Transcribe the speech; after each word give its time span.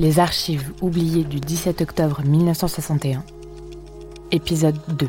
Les 0.00 0.20
archives 0.20 0.70
oubliées 0.80 1.24
du 1.24 1.40
17 1.40 1.80
octobre 1.80 2.22
1961. 2.24 3.24
Épisode 4.30 4.76
2. 4.96 5.08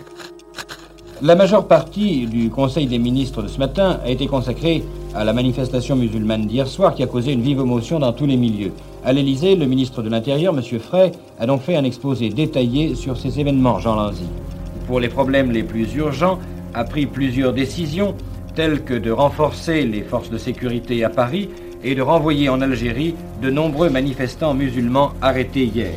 La 1.21 1.35
majeure 1.35 1.67
partie 1.67 2.25
du 2.25 2.49
Conseil 2.49 2.87
des 2.87 2.97
ministres 2.97 3.43
de 3.43 3.47
ce 3.47 3.59
matin 3.59 3.99
a 4.03 4.09
été 4.09 4.25
consacrée 4.25 4.83
à 5.13 5.23
la 5.23 5.33
manifestation 5.33 5.95
musulmane 5.95 6.47
d'hier 6.47 6.67
soir 6.67 6.95
qui 6.95 7.03
a 7.03 7.07
causé 7.07 7.33
une 7.33 7.43
vive 7.43 7.59
émotion 7.59 7.99
dans 7.99 8.13
tous 8.13 8.25
les 8.25 8.35
milieux. 8.35 8.71
À 9.05 9.13
l'Élysée, 9.13 9.55
le 9.55 9.67
ministre 9.67 10.01
de 10.01 10.09
l'Intérieur, 10.09 10.57
M. 10.57 10.79
Frey, 10.79 11.11
a 11.39 11.45
donc 11.45 11.61
fait 11.61 11.75
un 11.75 11.83
exposé 11.83 12.29
détaillé 12.29 12.95
sur 12.95 13.15
ces 13.15 13.39
événements, 13.39 13.77
Jean 13.77 13.93
Lanzy. 13.93 14.25
Pour 14.87 14.99
les 14.99 15.09
problèmes 15.09 15.51
les 15.51 15.63
plus 15.63 15.93
urgents, 15.93 16.39
a 16.73 16.83
pris 16.83 17.05
plusieurs 17.05 17.53
décisions, 17.53 18.15
telles 18.55 18.83
que 18.83 18.95
de 18.95 19.11
renforcer 19.11 19.85
les 19.85 20.01
forces 20.01 20.31
de 20.31 20.39
sécurité 20.39 21.03
à 21.03 21.09
Paris 21.09 21.49
et 21.83 21.95
de 21.95 22.01
renvoyer 22.01 22.49
en 22.49 22.61
Algérie 22.61 23.15
de 23.41 23.49
nombreux 23.49 23.89
manifestants 23.89 24.53
musulmans 24.53 25.11
arrêtés 25.21 25.65
hier. 25.65 25.93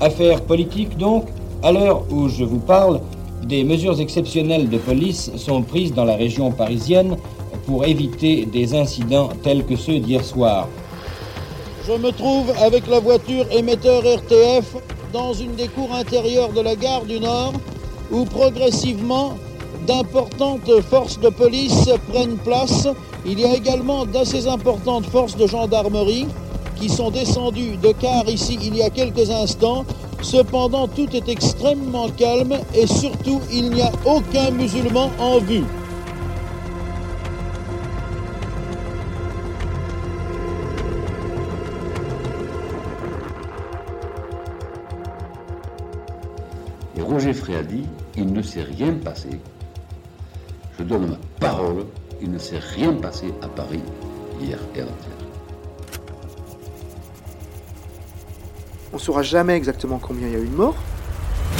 Affaire 0.00 0.42
politique 0.42 0.96
donc, 0.96 1.26
à 1.62 1.72
l'heure 1.72 2.04
où 2.10 2.28
je 2.28 2.44
vous 2.44 2.58
parle, 2.58 3.00
des 3.44 3.64
mesures 3.64 4.00
exceptionnelles 4.00 4.68
de 4.68 4.78
police 4.78 5.30
sont 5.36 5.62
prises 5.62 5.94
dans 5.94 6.04
la 6.04 6.16
région 6.16 6.50
parisienne 6.50 7.16
pour 7.66 7.84
éviter 7.84 8.46
des 8.46 8.74
incidents 8.74 9.28
tels 9.42 9.64
que 9.64 9.76
ceux 9.76 9.98
d'hier 9.98 10.24
soir. 10.24 10.68
Je 11.86 11.92
me 11.92 12.10
trouve 12.10 12.52
avec 12.60 12.86
la 12.88 13.00
voiture 13.00 13.46
émetteur 13.52 14.02
RTF 14.02 14.76
dans 15.12 15.32
une 15.32 15.54
des 15.54 15.68
cours 15.68 15.94
intérieures 15.94 16.52
de 16.52 16.60
la 16.60 16.74
gare 16.74 17.04
du 17.04 17.20
Nord 17.20 17.52
où 18.10 18.24
progressivement 18.24 19.36
d'importantes 19.86 20.80
forces 20.82 21.18
de 21.20 21.28
police 21.28 21.88
prennent 22.10 22.38
place. 22.38 22.88
Il 23.28 23.40
y 23.40 23.44
a 23.44 23.56
également 23.56 24.06
d'assez 24.06 24.46
importantes 24.46 25.06
forces 25.06 25.36
de 25.36 25.48
gendarmerie 25.48 26.28
qui 26.76 26.88
sont 26.88 27.10
descendues 27.10 27.76
de 27.76 27.90
car 27.90 28.28
ici 28.28 28.56
il 28.62 28.76
y 28.76 28.82
a 28.82 28.90
quelques 28.90 29.30
instants. 29.30 29.84
Cependant, 30.22 30.86
tout 30.86 31.08
est 31.12 31.28
extrêmement 31.28 32.08
calme 32.10 32.54
et 32.72 32.86
surtout, 32.86 33.40
il 33.52 33.70
n'y 33.70 33.82
a 33.82 33.90
aucun 34.04 34.52
musulman 34.52 35.10
en 35.18 35.38
vue. 35.38 35.64
Et 46.96 47.02
Roger 47.02 47.32
a 47.58 47.62
dit, 47.62 47.84
il 48.16 48.32
ne 48.32 48.40
s'est 48.40 48.62
rien 48.62 48.94
passé. 48.94 49.30
Je 50.78 50.84
donne 50.84 51.08
ma 51.08 51.16
parole, 51.40 51.86
il 52.20 52.30
ne 52.30 52.38
s'est 52.38 52.58
rien 52.58 52.92
passé 52.92 53.32
à 53.42 53.48
Paris 53.48 53.82
hier 54.40 54.58
et 54.74 54.80
avant-hier. 54.80 55.16
On 58.92 58.96
ne 58.96 59.00
saura 59.00 59.22
jamais 59.22 59.54
exactement 59.54 59.98
combien 59.98 60.28
il 60.28 60.32
y 60.32 60.36
a 60.36 60.40
eu 60.40 60.48
de 60.48 60.54
morts. 60.54 60.76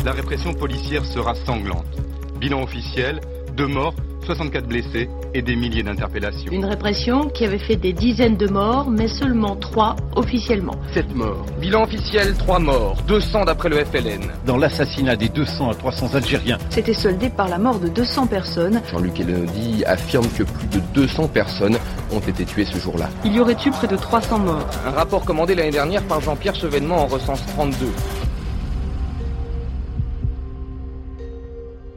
La 0.04 0.12
répression 0.12 0.54
policière 0.54 1.04
sera 1.04 1.34
sanglante. 1.34 2.00
Bilan 2.38 2.62
officiel, 2.62 3.20
deux 3.56 3.66
morts, 3.66 3.94
64 4.26 4.66
blessés 4.66 5.08
et 5.34 5.42
des 5.42 5.54
milliers 5.54 5.82
d'interpellations. 5.82 6.50
Une 6.50 6.64
répression 6.64 7.28
qui 7.28 7.44
avait 7.44 7.58
fait 7.58 7.76
des 7.76 7.92
dizaines 7.92 8.36
de 8.36 8.48
morts, 8.48 8.90
mais 8.90 9.08
seulement 9.08 9.54
trois 9.56 9.94
officiellement. 10.16 10.74
7 10.92 11.14
morts. 11.14 11.46
Bilan 11.60 11.84
officiel, 11.84 12.34
3 12.34 12.58
morts. 12.58 12.96
200 13.06 13.44
d'après 13.44 13.68
le 13.68 13.84
FLN. 13.84 14.32
Dans 14.44 14.56
l'assassinat 14.56 15.16
des 15.16 15.28
200 15.28 15.70
à 15.70 15.74
300 15.74 16.14
Algériens. 16.14 16.58
C'était 16.70 16.92
soldé 16.92 17.30
par 17.30 17.48
la 17.48 17.58
mort 17.58 17.78
de 17.78 17.88
200 17.88 18.26
personnes. 18.26 18.82
Jean-Luc 18.90 19.20
Elodie 19.20 19.84
affirme 19.86 20.26
que 20.36 20.42
plus 20.42 20.66
de 20.68 20.80
200 20.94 21.28
personnes 21.28 21.78
ont 22.12 22.20
été 22.20 22.44
tuées 22.44 22.64
ce 22.64 22.78
jour-là. 22.78 23.08
Il 23.24 23.34
y 23.34 23.40
aurait 23.40 23.56
eu 23.64 23.70
près 23.70 23.86
de 23.86 23.96
300 23.96 24.40
morts. 24.40 24.66
Un 24.86 24.90
rapport 24.90 25.24
commandé 25.24 25.54
l'année 25.54 25.70
dernière 25.70 26.02
par 26.02 26.20
Jean-Pierre 26.20 26.54
Chevènement 26.54 27.02
en 27.02 27.06
recense 27.06 27.44
32. 27.46 27.86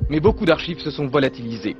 Mais 0.09 0.19
beaucoup 0.19 0.45
d'archives 0.45 0.79
se 0.79 0.89
sont 0.89 1.07
volatilisées. 1.07 1.77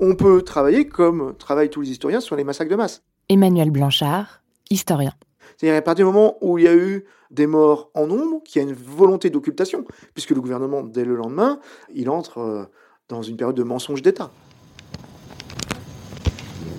On 0.00 0.14
peut 0.14 0.40
travailler, 0.40 0.88
comme 0.88 1.34
travaillent 1.38 1.68
tous 1.68 1.82
les 1.82 1.90
historiens, 1.90 2.20
sur 2.20 2.36
les 2.36 2.44
massacres 2.44 2.70
de 2.70 2.76
masse. 2.76 3.02
Emmanuel 3.28 3.70
Blanchard, 3.70 4.42
historien. 4.70 5.12
C'est-à-dire 5.58 5.78
à 5.78 5.82
partir 5.82 6.06
du 6.06 6.12
moment 6.12 6.38
où 6.40 6.56
il 6.56 6.64
y 6.64 6.68
a 6.68 6.74
eu 6.74 7.04
des 7.30 7.46
morts 7.46 7.90
en 7.94 8.06
nombre, 8.06 8.42
qu'il 8.42 8.62
y 8.62 8.64
a 8.64 8.68
une 8.68 8.74
volonté 8.74 9.28
d'occultation, 9.28 9.84
puisque 10.14 10.30
le 10.30 10.40
gouvernement, 10.40 10.82
dès 10.82 11.04
le 11.04 11.16
lendemain, 11.16 11.60
il 11.94 12.08
entre 12.08 12.38
euh, 12.38 12.64
dans 13.10 13.20
une 13.20 13.36
période 13.36 13.56
de 13.56 13.62
mensonge 13.62 14.00
d'État. 14.00 14.30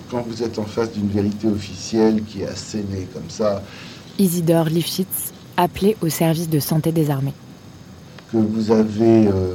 Quand 0.09 0.21
vous 0.21 0.41
êtes 0.41 0.57
en 0.57 0.65
face 0.65 0.91
d'une 0.91 1.07
vérité 1.07 1.47
officielle 1.47 2.23
qui 2.23 2.41
est 2.41 2.47
assénée 2.47 3.07
comme 3.13 3.29
ça, 3.29 3.61
Isidore 4.17 4.65
Lifshitz, 4.65 5.31
appelé 5.57 5.95
au 6.01 6.09
service 6.09 6.49
de 6.49 6.59
santé 6.59 6.91
des 6.91 7.09
armées. 7.09 7.33
que 8.31 8.37
vous 8.37 8.71
avez 8.71 9.27
euh, 9.27 9.53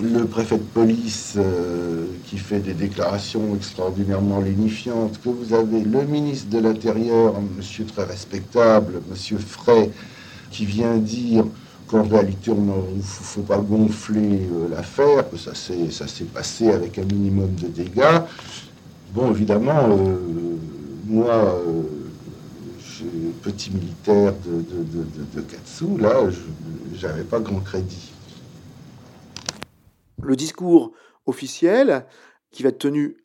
le 0.00 0.24
préfet 0.26 0.58
de 0.58 0.62
police 0.62 1.34
euh, 1.36 2.06
qui 2.26 2.38
fait 2.38 2.58
des 2.60 2.74
déclarations 2.74 3.54
extraordinairement 3.54 4.40
lénifiantes, 4.40 5.20
que 5.22 5.28
vous 5.28 5.54
avez 5.54 5.80
le 5.80 6.04
ministre 6.04 6.50
de 6.50 6.58
l'Intérieur, 6.58 7.34
monsieur 7.56 7.84
très 7.84 8.04
respectable, 8.04 9.00
monsieur 9.10 9.38
Frey, 9.38 9.90
qui 10.50 10.66
vient 10.66 10.96
dire 10.96 11.44
qu'en 11.86 12.02
réalité, 12.02 12.50
il 12.50 12.96
ne 12.96 13.02
faut 13.02 13.42
pas 13.42 13.58
gonfler 13.58 14.48
euh, 14.50 14.68
l'affaire, 14.74 15.30
que 15.30 15.36
ça 15.36 15.54
s'est 15.54 16.24
passé 16.24 16.70
avec 16.70 16.98
un 16.98 17.04
minimum 17.04 17.54
de 17.54 17.68
dégâts. 17.68 18.22
Bon, 19.14 19.30
évidemment, 19.30 19.88
moi, 21.06 21.60
je- 23.02 23.30
petit 23.50 23.70
militaire 23.70 24.32
de, 24.46 24.62
de, 24.62 24.84
de, 24.84 26.02
là, 26.02 26.30
je 26.94 27.06
n'avais 27.06 27.24
pas 27.24 27.40
grand 27.40 27.60
crédit. 27.60 28.12
Le 30.22 30.36
discours 30.36 30.92
officiel, 31.26 32.06
qui 32.50 32.62
va 32.62 32.68
être 32.68 32.78
tenu 32.78 33.16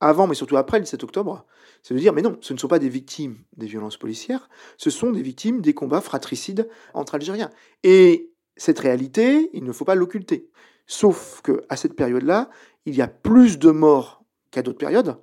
avant, 0.00 0.26
mais 0.26 0.34
surtout 0.34 0.56
après 0.56 0.78
le 0.78 0.84
17 0.84 1.02
octobre, 1.04 1.46
c'est 1.82 1.94
de 1.94 1.98
dire, 1.98 2.12
mais 2.12 2.22
non, 2.22 2.36
ce 2.40 2.52
ne 2.52 2.58
sont 2.58 2.68
pas 2.68 2.78
des 2.78 2.88
victimes 2.88 3.38
des 3.56 3.66
violences 3.66 3.96
policières, 3.96 4.48
ce 4.76 4.90
sont 4.90 5.10
des 5.10 5.22
victimes 5.22 5.60
des 5.60 5.74
combats 5.74 6.00
fratricides 6.00 6.68
entre 6.94 7.14
Algériens. 7.14 7.50
Et 7.82 8.30
cette 8.56 8.78
réalité, 8.78 9.50
il 9.54 9.64
ne 9.64 9.72
faut 9.72 9.84
pas 9.84 9.94
l'occulter. 9.94 10.50
Sauf 10.86 11.40
que 11.42 11.64
à 11.68 11.76
cette 11.76 11.94
période-là, 11.94 12.50
il 12.84 12.94
y 12.94 13.02
a 13.02 13.08
plus 13.08 13.58
de 13.58 13.70
morts 13.70 14.22
qu'à 14.50 14.62
d'autres 14.62 14.78
périodes, 14.78 15.16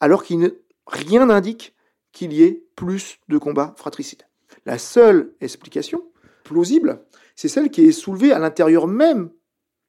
alors 0.00 0.22
qu'il 0.22 0.38
ne- 0.38 0.50
rien 0.86 1.26
n'indique 1.26 1.74
qu'il 2.12 2.32
y 2.32 2.42
ait 2.42 2.64
plus 2.76 3.18
de 3.28 3.38
combats 3.38 3.74
fratricides. 3.76 4.26
La 4.66 4.78
seule 4.78 5.34
explication 5.40 6.02
plausible, 6.44 7.04
c'est 7.36 7.48
celle 7.48 7.70
qui 7.70 7.84
est 7.84 7.92
soulevée 7.92 8.32
à 8.32 8.38
l'intérieur 8.38 8.86
même 8.86 9.30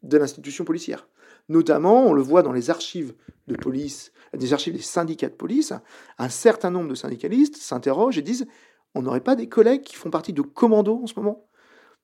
de 0.03 0.17
l'institution 0.17 0.63
policière. 0.63 1.07
Notamment, 1.49 2.05
on 2.05 2.13
le 2.13 2.21
voit 2.21 2.43
dans 2.43 2.53
les 2.53 2.69
archives 2.69 3.13
de 3.47 3.55
police, 3.55 4.11
des 4.33 4.53
archives 4.53 4.73
des 4.73 4.81
syndicats 4.81 5.29
de 5.29 5.35
police, 5.35 5.73
un 6.17 6.29
certain 6.29 6.71
nombre 6.71 6.89
de 6.89 6.95
syndicalistes 6.95 7.57
s'interrogent 7.57 8.17
et 8.17 8.21
disent 8.21 8.47
on 8.93 9.01
n'aurait 9.01 9.21
pas 9.21 9.35
des 9.35 9.49
collègues 9.49 9.83
qui 9.83 9.95
font 9.95 10.09
partie 10.09 10.33
de 10.33 10.41
commandos 10.41 11.01
en 11.03 11.07
ce 11.07 11.13
moment? 11.15 11.47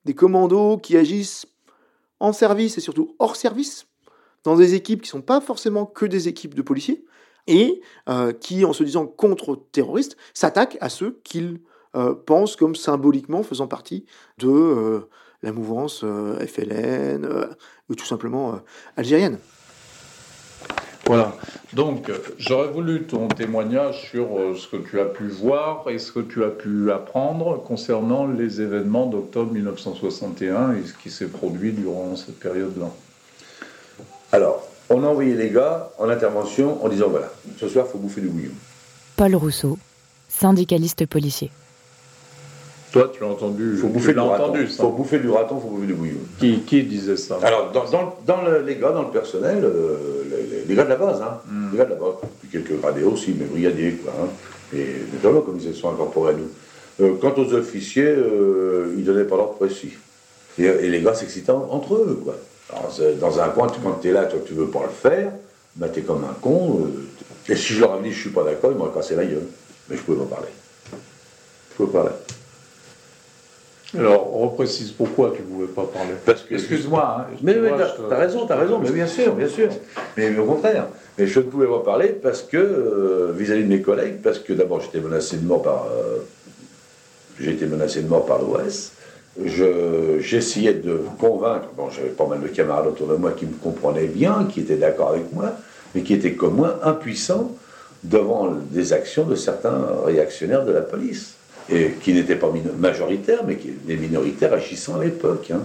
Des 0.05 0.15
commandos 0.15 0.77
qui 0.77 0.97
agissent 0.97 1.45
en 2.19 2.33
service 2.33 2.77
et 2.77 2.81
surtout 2.81 3.15
hors 3.19 3.35
service, 3.35 3.87
dans 4.43 4.55
des 4.55 4.73
équipes 4.73 5.01
qui 5.01 5.09
ne 5.09 5.19
sont 5.19 5.21
pas 5.21 5.41
forcément 5.41 5.85
que 5.85 6.05
des 6.05 6.27
équipes 6.27 6.55
de 6.55 6.61
policiers, 6.61 7.05
et 7.47 7.81
euh, 8.09 8.33
qui, 8.33 8.65
en 8.65 8.73
se 8.73 8.83
disant 8.83 9.05
contre-terroristes, 9.05 10.17
s'attaquent 10.33 10.77
à 10.81 10.89
ceux 10.89 11.19
qu'ils 11.23 11.59
euh, 11.95 12.13
pensent 12.13 12.55
comme 12.55 12.75
symboliquement 12.75 13.43
faisant 13.43 13.67
partie 13.67 14.05
de 14.37 14.49
euh, 14.49 15.09
la 15.43 15.51
mouvance 15.51 16.01
euh, 16.03 16.45
FLN, 16.45 17.25
euh, 17.25 17.47
ou 17.89 17.95
tout 17.95 18.05
simplement 18.05 18.53
euh, 18.53 18.57
algérienne. 18.95 19.37
Voilà. 21.05 21.33
Donc, 21.71 22.11
j'aurais 22.37 22.67
voulu 22.67 23.03
ton 23.03 23.29
témoignage 23.29 24.09
sur 24.09 24.27
ce 24.57 24.67
que 24.67 24.75
tu 24.75 24.99
as 24.99 25.05
pu 25.05 25.27
voir 25.29 25.89
et 25.89 25.99
ce 25.99 26.11
que 26.11 26.19
tu 26.19 26.43
as 26.43 26.49
pu 26.49 26.91
apprendre 26.91 27.63
concernant 27.63 28.27
les 28.27 28.59
événements 28.59 29.05
d'octobre 29.05 29.53
1961 29.53 30.73
et 30.73 30.85
ce 30.85 30.93
qui 30.93 31.09
s'est 31.09 31.29
produit 31.29 31.71
durant 31.71 32.17
cette 32.17 32.39
période-là. 32.39 32.89
Alors, 34.33 34.66
on 34.89 35.03
a 35.03 35.07
envoyé 35.07 35.33
les 35.35 35.49
gars 35.49 35.89
en 35.97 36.09
intervention 36.09 36.83
en 36.83 36.89
disant 36.89 37.07
voilà, 37.09 37.31
ce 37.59 37.67
soir, 37.67 37.85
il 37.87 37.91
faut 37.91 37.97
bouffer 37.97 38.21
du 38.21 38.27
bouillon. 38.29 38.51
Paul 39.15 39.35
Rousseau, 39.35 39.77
syndicaliste 40.29 41.05
policier. 41.05 41.51
Toi, 42.91 43.11
tu 43.13 43.19
l'as 43.21 43.27
entendu, 43.27 43.71
Il 43.73 43.77
faut 43.79 43.87
tu 43.87 43.93
bouffer 43.93 44.11
du 44.11 44.15
l'as 44.17 44.23
raton. 44.23 44.43
entendu 44.45 44.67
ça. 44.69 44.83
faut 44.83 44.91
bouffer 44.91 45.19
du 45.19 45.29
raton, 45.29 45.57
il 45.57 45.61
faut 45.61 45.67
bouffer 45.69 45.87
du 45.87 45.93
bouillon. 45.93 46.19
Qui, 46.39 46.59
qui 46.61 46.83
disait 46.83 47.17
ça? 47.17 47.37
Alors, 47.43 47.71
dans, 47.71 47.83
dans, 47.89 48.15
dans 48.25 48.41
le- 48.43 48.61
les 48.61 48.75
gars, 48.77 48.91
dans 48.91 49.03
le 49.03 49.09
personnel, 49.09 49.59
euh, 49.63 50.23
les, 50.29 50.57
les- 50.59 50.65
les 50.65 50.75
gars 50.75 50.85
de 50.85 50.89
la 50.89 50.95
base, 50.95 51.21
hein, 51.21 51.39
Hmm. 51.49 51.71
les 51.73 51.77
gars 51.77 51.85
de 51.85 51.89
la 51.91 51.95
base, 51.97 52.13
puis 52.39 52.49
quelques 52.49 52.79
gradés 52.79 53.03
aussi, 53.03 53.35
mais 53.37 53.45
brigadiers, 53.45 53.93
quoi. 53.93 54.13
Hein, 54.21 54.27
et 54.73 54.85
gens 55.21 55.41
comme 55.41 55.57
ils 55.59 55.73
se 55.73 55.73
sont 55.73 55.89
incorporés 55.91 56.33
à 56.33 56.37
nous. 56.37 56.49
Euh, 57.01 57.13
quant 57.21 57.33
aux 57.37 57.53
officiers, 57.53 58.03
euh, 58.05 58.93
ils 58.97 59.03
donnaient 59.03 59.23
pas 59.25 59.35
l'ordre 59.35 59.55
précis. 59.55 59.91
Et, 60.57 60.63
et 60.63 60.89
les 60.89 61.01
gars 61.01 61.13
s'excitaient 61.13 61.51
en- 61.51 61.67
entre 61.69 61.95
eux, 61.95 62.21
quoi. 62.23 62.35
C'est- 62.91 63.19
dans 63.19 63.39
un 63.39 63.49
coin, 63.49 63.67
tu- 63.69 63.79
quand 63.79 63.93
tu 64.01 64.09
es 64.09 64.11
là, 64.11 64.25
toi, 64.25 64.39
tu 64.45 64.53
veux 64.53 64.67
pas 64.67 64.83
le 64.83 64.89
faire, 64.89 65.31
bah, 65.75 65.87
tu 65.89 65.99
es 65.99 66.03
comme 66.03 66.23
un 66.25 66.35
con, 66.41 66.81
euh, 66.85 67.03
Et 67.49 67.55
si 67.55 67.73
je 67.73 67.79
leur 67.79 67.93
avais 67.93 68.03
dit 68.03 68.11
je 68.13 68.19
suis 68.19 68.29
pas 68.29 68.43
d'accord, 68.43 68.71
ils 68.73 68.77
m'auraient 68.77 68.93
cassé 68.93 69.15
la 69.15 69.23
gueule. 69.23 69.47
Mais 69.89 69.95
je 69.95 70.01
pouvais 70.01 70.17
pas 70.25 70.35
parler. 70.35 70.49
Je 71.71 71.75
pouvais 71.77 71.91
parler. 71.93 72.11
Alors, 73.97 74.35
on 74.35 74.49
reprécise 74.49 74.91
pourquoi 74.91 75.31
tu 75.33 75.43
ne 75.43 75.47
pouvais 75.47 75.67
pas 75.67 75.83
parler. 75.85 76.11
Parce 76.25 76.41
que. 76.41 76.55
Excuse-moi. 76.55 77.19
Hein, 77.21 77.33
mais, 77.41 77.55
mais 77.55 77.69
t'as 77.69 78.15
as 78.15 78.19
raison, 78.19 78.45
t'as 78.45 78.57
raison, 78.57 78.79
mais 78.79 78.91
bien 78.91 79.07
sûr, 79.07 79.33
bien 79.33 79.47
sûr. 79.47 79.69
Mais, 80.17 80.37
au 80.37 80.43
contraire. 80.43 80.87
Mais 81.17 81.25
je 81.25 81.39
ne 81.39 81.45
pouvais 81.45 81.67
pas 81.67 81.79
parler 81.79 82.09
parce 82.09 82.41
que, 82.41 82.57
euh, 82.57 83.31
vis-à-vis 83.33 83.63
de 83.63 83.69
mes 83.69 83.81
collègues, 83.81 84.21
parce 84.21 84.39
que 84.39 84.51
d'abord 84.51 84.81
j'étais 84.81 84.99
menacé 84.99 85.37
de 85.37 85.45
mort 85.45 85.61
par. 85.61 85.85
Euh, 85.85 86.17
j'ai 87.39 87.51
été 87.51 87.65
menacé 87.65 88.01
de 88.01 88.09
mort 88.09 88.25
par 88.25 88.39
l'OS. 88.39 88.91
J'essayais 89.45 90.73
de 90.73 91.01
convaincre, 91.19 91.67
bon, 91.75 91.89
j'avais 91.89 92.09
pas 92.09 92.25
mal 92.25 92.41
de 92.41 92.47
camarades 92.47 92.87
autour 92.87 93.07
de 93.07 93.15
moi 93.15 93.31
qui 93.31 93.45
me 93.45 93.53
comprenaient 93.53 94.07
bien, 94.07 94.47
qui 94.51 94.61
étaient 94.61 94.77
d'accord 94.77 95.09
avec 95.09 95.31
moi, 95.31 95.53
mais 95.93 96.01
qui 96.01 96.13
étaient 96.13 96.33
comme 96.33 96.55
moi 96.55 96.79
impuissants 96.83 97.55
devant 98.03 98.51
des 98.51 98.93
actions 98.93 99.25
de 99.25 99.35
certains 99.35 99.85
réactionnaires 100.05 100.65
de 100.65 100.71
la 100.71 100.81
police 100.81 101.35
et 101.69 101.91
qui 102.01 102.13
n'étaient 102.13 102.35
pas 102.35 102.51
majoritaires, 102.77 103.43
mais 103.45 103.57
qui, 103.57 103.71
des 103.71 103.97
minoritaires 103.97 104.53
agissant 104.53 104.99
à 104.99 105.03
l'époque. 105.03 105.51
Hein. 105.51 105.61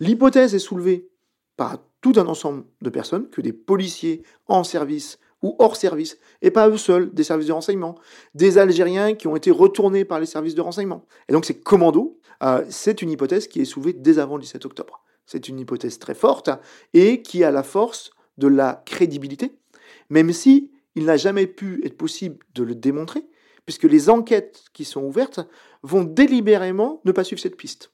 L'hypothèse 0.00 0.54
est 0.54 0.60
soulevée 0.60 1.08
par 1.56 1.78
tout 2.00 2.12
un 2.16 2.26
ensemble 2.26 2.64
de 2.82 2.90
personnes, 2.90 3.28
que 3.30 3.40
des 3.40 3.52
policiers 3.52 4.22
en 4.46 4.62
service 4.62 5.18
ou 5.44 5.54
hors 5.58 5.76
service, 5.76 6.18
et 6.42 6.50
pas 6.50 6.68
eux 6.68 6.78
seuls, 6.78 7.12
des 7.12 7.22
services 7.22 7.48
de 7.48 7.52
renseignement, 7.52 7.96
des 8.34 8.56
Algériens 8.58 9.14
qui 9.14 9.28
ont 9.28 9.36
été 9.36 9.50
retournés 9.50 10.04
par 10.04 10.18
les 10.18 10.26
services 10.26 10.54
de 10.54 10.62
renseignement. 10.62 11.04
Et 11.28 11.32
donc 11.32 11.44
c'est 11.44 11.60
commando, 11.60 12.18
euh, 12.42 12.64
c'est 12.70 13.02
une 13.02 13.10
hypothèse 13.10 13.46
qui 13.46 13.60
est 13.60 13.66
soulevée 13.66 13.92
dès 13.92 14.18
avant 14.18 14.36
le 14.36 14.42
17 14.42 14.64
octobre. 14.64 15.04
C'est 15.26 15.48
une 15.48 15.60
hypothèse 15.60 15.98
très 15.98 16.14
forte 16.14 16.50
et 16.94 17.22
qui 17.22 17.44
a 17.44 17.50
la 17.50 17.62
force 17.62 18.10
de 18.38 18.48
la 18.48 18.82
crédibilité, 18.86 19.52
même 20.08 20.32
si 20.32 20.70
il 20.94 21.04
n'a 21.04 21.18
jamais 21.18 21.46
pu 21.46 21.82
être 21.84 21.96
possible 21.96 22.38
de 22.54 22.62
le 22.62 22.74
démontrer, 22.74 23.24
puisque 23.66 23.84
les 23.84 24.08
enquêtes 24.08 24.64
qui 24.72 24.84
sont 24.84 25.02
ouvertes 25.02 25.40
vont 25.82 26.04
délibérément 26.04 27.02
ne 27.04 27.12
pas 27.12 27.24
suivre 27.24 27.40
cette 27.40 27.56
piste. 27.56 27.90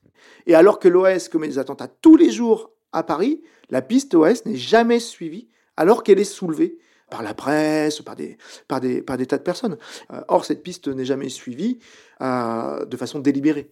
Et 0.46 0.54
alors 0.54 0.78
que 0.78 0.88
l'OS 0.88 1.28
commet 1.28 1.48
des 1.48 1.58
attentats 1.58 1.88
tous 1.88 2.16
les 2.16 2.30
jours 2.30 2.70
à 2.92 3.02
Paris, 3.02 3.42
la 3.70 3.82
piste 3.82 4.14
OS 4.14 4.46
n'est 4.46 4.56
jamais 4.56 5.00
suivie 5.00 5.48
alors 5.76 6.02
qu'elle 6.02 6.18
est 6.20 6.24
soulevée 6.24 6.78
par 7.10 7.22
la 7.22 7.34
presse, 7.34 8.00
par 8.00 8.16
des, 8.16 8.38
par 8.68 8.80
des, 8.80 9.02
par 9.02 9.16
des 9.16 9.26
tas 9.26 9.38
de 9.38 9.42
personnes. 9.42 9.76
Euh, 10.12 10.20
or, 10.28 10.44
cette 10.44 10.62
piste 10.62 10.88
n'est 10.88 11.04
jamais 11.04 11.28
suivie 11.28 11.78
euh, 12.20 12.84
de 12.84 12.96
façon 12.96 13.18
délibérée. 13.18 13.68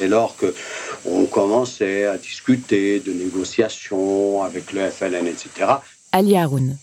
Dès 0.00 0.08
lors 0.08 0.34
qu'on 0.36 1.26
commençait 1.26 2.04
à 2.06 2.18
discuter 2.18 2.98
de 3.00 3.12
négociations 3.12 4.42
avec 4.42 4.72
le 4.72 4.88
FLN, 4.90 5.26
etc. 5.26 5.74
Ali 6.10 6.36
Haroun, 6.36 6.76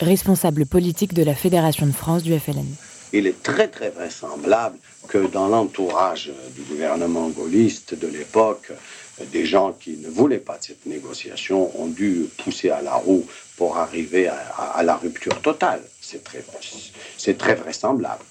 responsable 0.00 0.66
politique 0.66 1.14
de 1.14 1.22
la 1.22 1.34
Fédération 1.34 1.86
de 1.86 1.92
France 1.92 2.22
du 2.22 2.38
FLN 2.38 2.66
il 3.12 3.26
est 3.26 3.42
très 3.42 3.68
très 3.68 3.90
vraisemblable 3.90 4.78
que 5.08 5.26
dans 5.26 5.48
l'entourage 5.48 6.30
du 6.54 6.62
gouvernement 6.62 7.28
gaulliste 7.28 7.94
de 7.94 8.06
l'époque, 8.06 8.72
des 9.24 9.44
gens 9.46 9.72
qui 9.72 9.96
ne 9.96 10.08
voulaient 10.08 10.38
pas 10.38 10.58
de 10.58 10.64
cette 10.64 10.86
négociation 10.86 11.70
ont 11.80 11.86
dû 11.86 12.26
pousser 12.38 12.70
à 12.70 12.82
la 12.82 12.94
roue 12.94 13.26
pour 13.56 13.76
arriver 13.76 14.28
à, 14.28 14.82
la 14.82 14.96
rupture 14.96 15.40
totale. 15.40 15.82
C'est 16.00 16.22
très, 16.22 16.42
très 17.34 17.54
vraisemblable. 17.54 18.22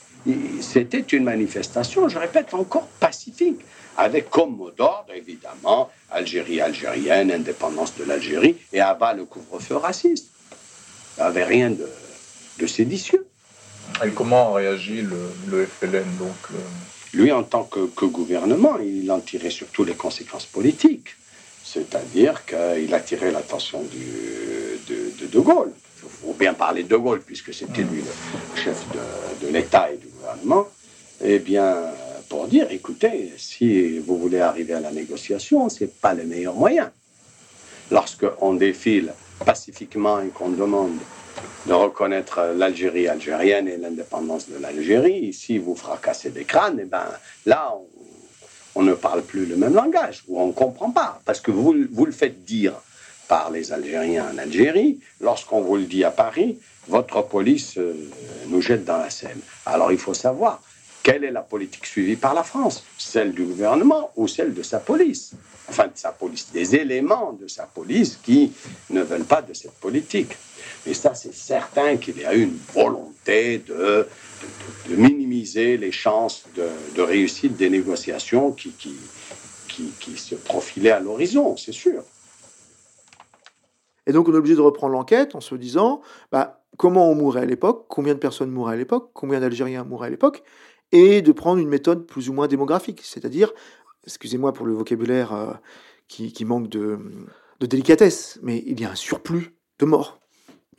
C'était 0.61 0.99
une 0.99 1.23
manifestation, 1.23 2.09
je 2.09 2.17
répète, 2.17 2.53
encore 2.53 2.87
pacifique, 2.99 3.61
avec 3.97 4.29
comme 4.29 4.55
mot 4.55 4.71
d'ordre, 4.71 5.11
évidemment, 5.15 5.89
Algérie 6.11 6.61
algérienne, 6.61 7.31
indépendance 7.31 7.95
de 7.95 8.03
l'Algérie, 8.03 8.57
et 8.71 8.79
à 8.79 8.93
bas 8.93 9.13
le 9.13 9.25
couvre-feu 9.25 9.75
raciste. 9.75 10.29
Il 11.17 11.21
n'y 11.21 11.27
avait 11.27 11.43
rien 11.43 11.71
de, 11.71 11.89
de 12.59 12.67
séditieux. 12.67 13.27
Et 14.05 14.11
comment 14.11 14.53
a 14.53 14.57
réagi 14.57 15.01
le, 15.01 15.65
FLN 15.65 16.05
donc 16.17 16.59
Lui, 17.13 17.31
en 17.31 17.43
tant 17.43 17.63
que, 17.63 18.05
gouvernement, 18.05 18.77
il 18.79 19.09
en 19.11 19.19
tirait 19.19 19.49
surtout 19.49 19.83
les 19.83 19.95
conséquences 19.95 20.45
politiques. 20.45 21.15
C'est-à-dire 21.63 22.45
qu'il 22.45 22.93
a 22.93 22.99
tiré 22.99 23.31
l'attention 23.31 23.81
de, 23.81 24.93
de, 24.93 25.27
de, 25.27 25.39
Gaulle. 25.39 25.71
Il 26.03 26.09
faut 26.09 26.33
bien 26.33 26.53
parler 26.53 26.83
de 26.83 26.95
Gaulle, 26.95 27.21
puisque 27.21 27.53
c'était 27.53 27.83
lui 27.83 28.01
le 28.01 28.61
chef 28.61 28.85
de, 29.41 29.47
l'État 29.47 29.91
et 29.91 29.97
du 29.97 30.07
gouvernement. 30.07 30.67
Eh 31.23 31.39
bien, 31.39 31.75
pour 32.29 32.47
dire, 32.47 32.67
écoutez, 32.71 33.33
si 33.37 33.99
vous 33.99 34.17
voulez 34.17 34.39
arriver 34.39 34.73
à 34.73 34.79
la 34.79 34.91
négociation, 34.91 35.67
ce 35.69 35.83
n'est 35.83 35.89
pas 35.89 36.13
le 36.13 36.23
meilleur 36.23 36.55
moyen. 36.55 36.91
Lorsqu'on 37.91 38.53
défile 38.53 39.13
pacifiquement 39.45 40.21
et 40.21 40.27
qu'on 40.27 40.49
demande 40.49 40.97
de 41.65 41.73
reconnaître 41.73 42.53
l'Algérie 42.55 43.07
algérienne 43.07 43.67
et 43.67 43.77
l'indépendance 43.77 44.49
de 44.49 44.57
l'Algérie. 44.57 45.33
Si 45.33 45.57
vous 45.57 45.75
fracassez 45.75 46.29
des 46.29 46.45
crânes, 46.45 46.79
et 46.79 46.83
eh 46.83 46.85
ben, 46.85 47.05
là, 47.45 47.73
on, 48.75 48.83
ne 48.83 48.93
parle 48.93 49.23
plus 49.23 49.45
le 49.45 49.55
même 49.55 49.73
langage, 49.73 50.23
ou 50.27 50.39
on 50.39 50.47
ne 50.47 50.53
comprend 50.53 50.91
pas, 50.91 51.19
parce 51.25 51.41
que 51.41 51.51
vous, 51.51 51.75
vous 51.91 52.05
le 52.05 52.11
faites 52.11 52.45
dire 52.45 52.73
par 53.27 53.51
les 53.51 53.73
Algériens 53.73 54.25
en 54.33 54.37
Algérie, 54.37 54.99
lorsqu'on 55.19 55.61
vous 55.61 55.75
le 55.75 55.83
dit 55.83 56.03
à 56.03 56.11
Paris, 56.11 56.57
votre 56.87 57.21
police 57.21 57.77
euh, 57.77 57.93
nous 58.47 58.61
jette 58.61 58.85
dans 58.85 58.97
la 58.97 59.09
Seine. 59.09 59.39
Alors 59.65 59.91
il 59.91 59.97
faut 59.97 60.13
savoir 60.13 60.61
quelle 61.07 61.23
est 61.23 61.31
la 61.31 61.41
politique 61.41 61.85
suivie 61.85 62.17
par 62.17 62.33
la 62.33 62.43
France, 62.43 62.83
celle 62.97 63.31
du 63.31 63.45
gouvernement 63.45 64.11
ou 64.17 64.27
celle 64.27 64.53
de 64.53 64.61
sa 64.61 64.79
police, 64.79 65.31
enfin 65.69 65.85
de 65.85 65.95
sa 65.95 66.11
police, 66.11 66.51
des 66.51 66.75
éléments 66.75 67.31
de 67.31 67.47
sa 67.47 67.63
police 67.63 68.19
qui 68.21 68.51
ne 68.89 69.01
veulent 69.03 69.23
pas 69.23 69.41
de 69.41 69.53
cette 69.53 69.75
politique. 69.75 70.33
Et 70.85 70.93
ça, 70.93 71.15
c'est 71.15 71.33
certain 71.33 71.95
qu'il 71.95 72.17
y 72.17 72.25
a 72.25 72.33
une 72.33 72.57
volonté 72.73 73.59
de, 73.59 74.05
minimiser 74.89 75.77
les 75.77 75.93
chances 75.93 76.43
de, 76.57 77.01
réussite 77.01 77.55
des 77.55 77.69
négociations 77.69 78.51
qui, 78.51 78.73
se 80.17 80.35
profilaient 80.35 80.91
à 80.91 80.99
l'horizon, 80.99 81.55
c'est 81.55 81.71
sûr. 81.71 82.03
Et 84.07 84.11
donc, 84.11 84.27
on 84.27 84.33
est 84.33 84.37
obligé 84.37 84.57
de 84.57 84.61
reprendre 84.61 84.91
l'enquête 84.91 85.35
en 85.35 85.41
se 85.41 85.55
disant 85.55 86.01
bah, 86.33 86.65
comment 86.75 87.09
on 87.09 87.15
mourait 87.15 87.43
à 87.43 87.45
l'époque, 87.45 87.85
combien 87.87 88.13
de 88.13 88.19
personnes 88.19 88.51
mouraient 88.51 88.73
à 88.73 88.77
l'époque, 88.77 89.11
combien 89.13 89.39
d'Algériens 89.39 89.85
mouraient 89.85 90.07
à 90.07 90.09
l'époque, 90.09 90.43
et 90.91 91.21
de 91.21 91.31
prendre 91.31 91.59
une 91.61 91.69
méthode 91.69 92.05
plus 92.05 92.29
ou 92.29 92.33
moins 92.33 92.47
démographique, 92.47 93.01
c'est-à-dire, 93.03 93.51
excusez-moi 94.05 94.53
pour 94.53 94.65
le 94.65 94.73
vocabulaire 94.73 95.33
euh, 95.33 95.53
qui, 96.07 96.45
manque 96.45 96.69
de, 96.69 96.99
de 97.59 97.65
délicatesse, 97.65 98.39
mais 98.41 98.63
il 98.65 98.79
y 98.79 98.85
a 98.85 98.91
un 98.91 98.95
surplus 98.95 99.55
de 99.79 99.85
morts 99.85 100.19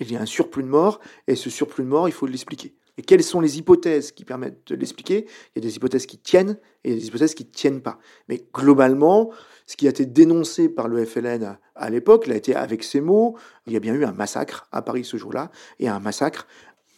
il 0.00 0.12
y 0.12 0.16
a 0.16 0.20
un 0.20 0.26
surplus 0.26 0.62
de 0.62 0.68
morts, 0.68 1.00
et 1.26 1.34
ce 1.34 1.50
surplus 1.50 1.84
de 1.84 1.88
morts, 1.88 2.08
il 2.08 2.12
faut 2.12 2.26
l'expliquer. 2.26 2.74
Et 2.96 3.02
quelles 3.02 3.22
sont 3.22 3.40
les 3.40 3.58
hypothèses 3.58 4.10
qui 4.10 4.24
permettent 4.24 4.66
de 4.66 4.74
l'expliquer? 4.74 5.26
Il 5.54 5.62
y 5.62 5.66
a 5.66 5.68
des 5.68 5.76
hypothèses 5.76 6.06
qui 6.06 6.18
tiennent 6.18 6.58
et 6.82 6.94
des 6.94 7.06
hypothèses 7.06 7.34
qui 7.34 7.44
ne 7.44 7.50
tiennent 7.50 7.80
pas. 7.80 8.00
Mais 8.28 8.44
globalement, 8.52 9.30
ce 9.66 9.76
qui 9.76 9.86
a 9.86 9.90
été 9.90 10.04
dénoncé 10.04 10.68
par 10.68 10.88
le 10.88 11.04
FLN 11.04 11.58
à 11.76 11.90
l'époque, 11.90 12.24
il 12.26 12.32
a 12.32 12.36
été 12.36 12.56
avec 12.56 12.82
ces 12.82 13.00
mots, 13.00 13.36
il 13.66 13.72
y 13.72 13.76
a 13.76 13.80
bien 13.80 13.94
eu 13.94 14.04
un 14.04 14.12
massacre 14.12 14.66
à 14.72 14.82
Paris 14.82 15.04
ce 15.04 15.16
jour-là, 15.16 15.52
et 15.78 15.88
un 15.88 16.00
massacre 16.00 16.48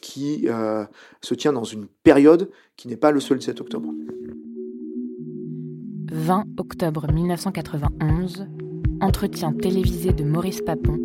qui 0.01 0.49
euh, 0.49 0.85
se 1.21 1.35
tient 1.35 1.53
dans 1.53 1.65
une 1.65 1.87
période 2.03 2.51
qui 2.77 2.89
n'est 2.89 2.97
pas 2.97 3.11
le 3.11 3.21
seul 3.21 3.39
17 3.39 3.61
octobre. 3.61 3.89
20 6.13 6.45
octobre 6.59 7.11
1991, 7.13 8.47
entretien 9.01 9.53
télévisé 9.53 10.13
de 10.13 10.25
Maurice 10.25 10.61
Papon 10.61 10.99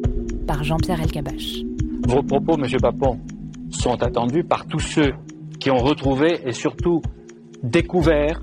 par 0.47 0.63
Jean-Pierre 0.63 1.01
Elkabach. 1.01 1.63
Vos 2.07 2.23
propos, 2.23 2.57
Monsieur 2.57 2.79
Papon, 2.79 3.19
sont 3.69 4.01
attendus 4.01 4.43
par 4.43 4.65
tous 4.67 4.79
ceux 4.79 5.13
qui 5.59 5.69
ont 5.69 5.77
retrouvé 5.77 6.41
et 6.45 6.53
surtout 6.53 7.01
découvert 7.63 8.41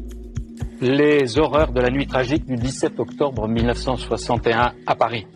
les 0.80 1.38
horreurs 1.38 1.73
de 1.73 1.80
la 1.80 1.90
nuit 1.90 2.06
tragique 2.06 2.44
du 2.44 2.56
17 2.56 2.99
octobre 2.99 3.47
1961 3.47 4.73
à 4.87 4.94
Paris. 4.97 5.26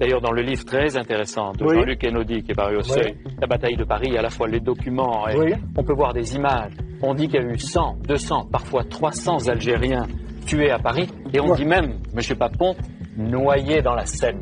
D'ailleurs, 0.00 0.22
dans 0.22 0.32
le 0.32 0.40
livre 0.40 0.64
très 0.64 0.96
intéressant 0.96 1.52
de 1.52 1.58
Jean-Luc 1.62 2.02
Enodi, 2.04 2.42
qui 2.42 2.52
est 2.52 2.54
paru 2.54 2.78
au 2.78 2.82
seuil, 2.82 3.14
La 3.38 3.46
bataille 3.46 3.76
de 3.76 3.84
Paris, 3.84 4.16
à 4.16 4.22
la 4.22 4.30
fois 4.30 4.48
les 4.48 4.60
documents, 4.60 5.28
et 5.28 5.52
on 5.76 5.84
peut 5.84 5.92
voir 5.92 6.14
des 6.14 6.34
images. 6.34 6.72
On 7.02 7.12
dit 7.12 7.28
qu'il 7.28 7.40
y 7.42 7.44
a 7.44 7.46
eu 7.46 7.58
100, 7.58 7.98
200, 8.08 8.48
parfois 8.50 8.82
300 8.84 9.48
Algériens 9.48 10.06
tués 10.46 10.70
à 10.70 10.78
Paris, 10.78 11.06
et 11.34 11.40
on 11.40 11.54
dit 11.54 11.66
même, 11.66 11.98
Monsieur 12.14 12.34
Papon, 12.34 12.74
noyés 13.18 13.82
dans 13.82 13.94
la 13.94 14.06
Seine. 14.06 14.40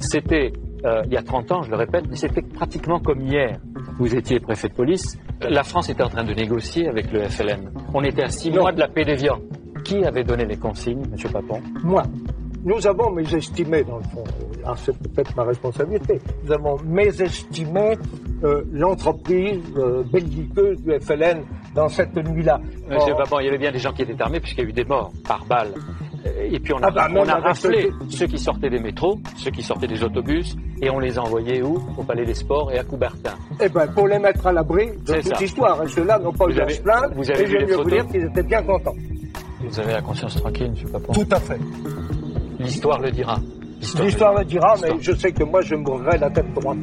C'était 0.00 0.52
euh, 0.84 1.02
il 1.06 1.12
y 1.12 1.16
a 1.16 1.22
30 1.22 1.52
ans, 1.52 1.62
je 1.62 1.70
le 1.70 1.76
répète, 1.76 2.04
mais 2.08 2.16
c'était 2.16 2.42
pratiquement 2.42 2.98
comme 2.98 3.20
hier. 3.20 3.56
Vous 3.98 4.14
étiez 4.16 4.40
préfet 4.40 4.68
de 4.68 4.74
police. 4.74 5.16
La 5.48 5.62
France 5.62 5.90
était 5.90 6.02
en 6.02 6.08
train 6.08 6.24
de 6.24 6.32
négocier 6.34 6.88
avec 6.88 7.12
le 7.12 7.22
FLN. 7.28 7.70
On 7.94 8.02
était 8.02 8.22
à 8.22 8.28
six 8.28 8.50
mois 8.50 8.72
de 8.72 8.80
la 8.80 8.88
paix 8.88 9.04
des 9.04 9.14
viands. 9.14 9.38
Qui 9.84 10.04
avait 10.04 10.24
donné 10.24 10.44
les 10.44 10.56
consignes, 10.56 11.04
M. 11.04 11.32
Papon? 11.32 11.60
Moi. 11.84 12.02
Nous 12.64 12.86
avons 12.86 13.10
mésestimé, 13.10 13.82
dans 13.84 13.96
le 13.98 14.02
fond, 14.04 14.24
ah, 14.66 14.74
c'est 14.76 14.96
peut-être 14.98 15.34
ma 15.36 15.44
responsabilité, 15.44 16.20
nous 16.44 16.52
avons 16.52 16.76
mésestimé 16.84 17.96
euh, 18.44 18.62
l'entreprise 18.72 19.60
euh, 19.76 20.02
belliqueuse 20.12 20.78
du 20.82 20.92
FLN 21.00 21.42
dans 21.74 21.88
cette 21.88 22.14
nuit-là. 22.16 22.60
Monsieur 22.88 23.14
Papon, 23.16 23.40
il 23.40 23.46
y 23.46 23.48
avait 23.48 23.58
bien 23.58 23.72
des 23.72 23.78
gens 23.78 23.92
qui 23.92 24.02
étaient 24.02 24.20
armés 24.20 24.40
puisqu'il 24.40 24.64
y 24.64 24.66
a 24.66 24.68
eu 24.68 24.72
des 24.72 24.84
morts 24.84 25.10
par 25.26 25.44
balle. 25.46 25.72
Et 26.38 26.60
puis 26.60 26.74
on 26.74 26.78
a, 26.82 26.88
Ah 26.88 26.90
bah, 26.90 27.08
on 27.16 27.26
a 27.26 27.36
raflé 27.36 27.90
ce- 28.10 28.18
ceux 28.18 28.26
qui 28.26 28.38
sortaient 28.38 28.68
des 28.68 28.78
métros, 28.78 29.18
ceux 29.38 29.50
qui 29.50 29.62
sortaient 29.62 29.86
des 29.86 30.02
autobus, 30.04 30.54
et 30.82 30.90
on 30.90 30.98
les 30.98 31.16
a 31.18 31.22
envoyés 31.22 31.62
où? 31.62 31.82
Au 31.96 32.02
Palais 32.02 32.26
des 32.26 32.34
Sports 32.34 32.70
et 32.72 32.78
à 32.78 32.84
Coubertin. 32.84 33.34
Eh 33.58 33.70
ben, 33.70 33.86
pour 33.88 34.06
les 34.06 34.18
mettre 34.18 34.46
à 34.46 34.52
l'abri 34.52 34.88
de 34.88 34.92
C'est 35.06 35.22
toute 35.22 35.36
ça. 35.36 35.44
histoire. 35.44 35.82
Et 35.82 35.88
ceux-là 35.88 36.18
n'ont 36.18 36.32
pas 36.32 36.44
Vous 36.44 36.52
eu 36.52 36.60
à 36.60 36.68
se 36.68 36.82
plaindre. 36.82 37.14
vous 37.16 37.30
avez 37.30 37.40
et 37.40 37.44
vu 37.46 37.52
je 37.52 37.56
les 37.56 37.64
vais 37.64 37.74
vous 37.76 37.88
dire 37.88 38.06
qu'ils 38.06 38.24
étaient 38.24 38.42
bien 38.42 38.62
contents. 38.62 38.94
Vous 39.62 39.80
avez 39.80 39.92
la 39.92 40.02
conscience 40.02 40.36
tranquille, 40.36 40.72
M. 40.82 40.90
Papon 40.90 41.12
Tout 41.14 41.28
à 41.30 41.40
fait. 41.40 41.58
L'histoire 42.60 43.00
le 43.00 43.10
dira. 43.10 43.40
L'histoire 43.80 44.38
le 44.38 44.44
dira, 44.44 44.76
mais 44.82 44.90
je 45.00 45.12
sais 45.12 45.32
que 45.32 45.44
moi, 45.44 45.62
je 45.62 45.74
mourrai 45.74 46.18
la 46.18 46.28
tête 46.28 46.52
droite. 46.52 46.76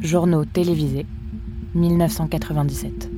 Journaux 0.00 0.44
télévisés, 0.44 1.06
1997. 1.74 3.09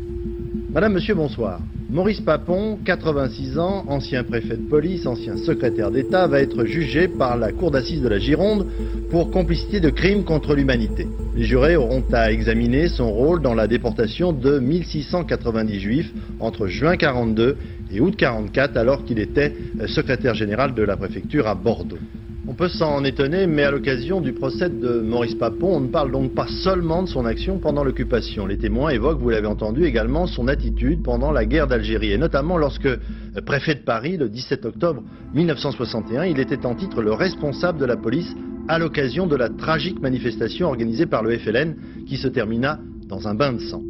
Madame, 0.75 0.95
Monsieur, 0.95 1.15
bonsoir. 1.15 1.61
Maurice 1.91 2.23
Papon, 2.23 2.79
86 2.83 3.59
ans, 3.59 3.85
ancien 3.89 4.25
préfet 4.25 4.57
de 4.57 4.67
police, 4.71 5.07
ancien 5.07 5.37
secrétaire 5.37 5.91
d'État, 5.91 6.27
va 6.27 6.41
être 6.41 6.65
jugé 6.65 7.09
par 7.09 7.37
la 7.37 7.53
Cour 7.53 7.71
d'assises 7.71 8.01
de 8.01 8.09
la 8.09 8.19
Gironde 8.19 8.67
pour 9.11 9.31
complicité 9.31 9.81
de 9.81 9.91
crimes 9.91 10.25
contre 10.25 10.55
l'humanité. 10.55 11.07
Les 11.37 11.45
jurés 11.45 11.77
auront 11.77 12.03
à 12.13 12.33
examiner 12.33 12.89
son 12.89 13.13
rôle 13.13 13.43
dans 13.43 13.53
la 13.53 13.67
déportation 13.67 14.33
de 14.33 14.59
1690 14.61 15.79
juifs 15.79 16.13
entre 16.41 16.69
juin 16.69 16.97
42 16.97 17.59
et 17.93 18.01
août 18.01 18.15
44 18.17 18.79
alors 18.79 19.05
qu'il 19.05 19.19
était 19.19 19.53
euh, 19.79 19.87
secrétaire 19.89 20.35
général 20.35 20.73
de 20.73 20.83
la 20.83 20.97
préfecture 20.97 21.49
à 21.49 21.55
Bordeaux. 21.55 21.99
On 22.53 22.55
peut 22.55 22.69
s'en 22.69 23.03
étonner, 23.03 23.47
mais 23.47 23.63
à 23.63 23.71
l'occasion 23.71 24.21
du 24.21 24.35
procès 24.35 24.69
de 24.69 25.01
Maurice 25.01 25.37
Papon, 25.37 25.77
on 25.77 25.81
ne 25.81 25.89
parle 25.89 26.13
donc 26.13 26.35
pas 26.35 26.47
seulement 26.63 27.03
de 27.03 27.09
son 27.09 27.25
action 27.25 27.59
pendant 27.59 27.83
l'occupation. 27.83 28.45
Les 28.45 28.59
témoins 28.59 28.91
évoquent, 28.91 29.21
vous 29.21 29.31
l'avez 29.31 29.47
entendu, 29.47 29.87
également 29.87 30.27
son 30.27 30.49
attitude 30.49 31.03
pendant 31.03 31.31
la 31.31 31.47
guerre 31.47 31.67
d'Algérie, 31.67 32.13
et 32.13 32.19
notamment 32.19 32.59
lorsque, 32.59 32.85
euh, 32.85 32.99
préfet 33.47 33.77
de 33.77 33.81
Paris, 33.81 34.19
le 34.19 34.29
17 34.29 34.67
octobre 34.67 35.03
1961, 35.33 36.27
il 36.27 36.39
était 36.41 36.67
en 36.67 36.75
titre 36.75 37.01
le 37.01 37.15
responsable 37.15 37.79
de 37.79 37.87
la 37.87 37.97
police 37.97 38.35
à 38.69 38.79
l'occasion 38.79 39.27
de 39.27 39.35
la 39.35 39.49
tragique 39.49 40.03
manifestation 40.03 40.67
organisée 40.67 41.07
par 41.07 41.23
le 41.23 41.39
FLN 41.39 41.75
qui 42.07 42.19
se 42.19 42.29
termina 42.29 42.81
dans 43.09 43.29
un 43.29 43.35
bain 43.35 43.55
de 43.55 43.61
sang. 43.61 43.83